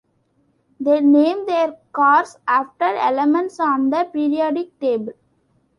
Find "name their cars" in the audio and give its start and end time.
0.99-2.35